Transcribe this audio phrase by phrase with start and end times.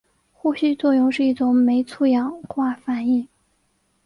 [0.33, 3.27] 呼吸作用是一种酶促氧化反应。